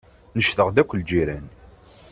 [0.37, 1.45] Necdeɣ-d akk lǧiran.